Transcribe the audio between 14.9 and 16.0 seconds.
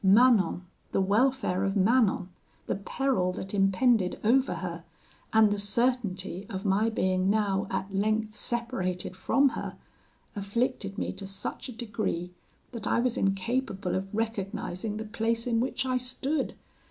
the place in which I